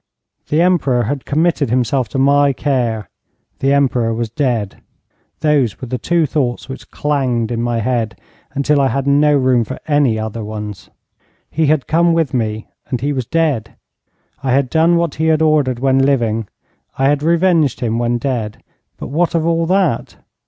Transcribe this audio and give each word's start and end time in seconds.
The 0.47 0.63
Emperor 0.63 1.03
had 1.03 1.25
committed 1.25 1.69
himself 1.69 2.09
to 2.09 2.17
my 2.17 2.53
care. 2.53 3.11
The 3.59 3.71
Emperor 3.71 4.11
was 4.15 4.31
dead. 4.31 4.81
Those 5.41 5.79
were 5.79 5.89
the 5.89 5.99
two 5.99 6.25
thoughts 6.25 6.67
which 6.67 6.89
clanged 6.89 7.51
in 7.51 7.61
my 7.61 7.81
head, 7.81 8.19
until 8.53 8.81
I 8.81 8.87
had 8.87 9.05
no 9.05 9.37
room 9.37 9.63
for 9.63 9.77
any 9.87 10.17
other 10.17 10.43
ones. 10.43 10.89
He 11.51 11.67
had 11.67 11.85
come 11.85 12.13
with 12.13 12.33
me 12.33 12.67
and 12.89 12.99
he 12.99 13.13
was 13.13 13.27
dead. 13.27 13.75
I 14.41 14.53
had 14.53 14.71
done 14.71 14.95
what 14.95 15.13
he 15.21 15.27
had 15.27 15.43
ordered 15.43 15.77
when 15.77 15.99
living. 15.99 16.47
I 16.97 17.07
had 17.07 17.21
revenged 17.21 17.81
him 17.81 17.99
when 17.99 18.17
dead. 18.17 18.63
But 18.97 19.09
what 19.09 19.35
of 19.35 19.45
all 19.45 19.67
that? 19.67 20.15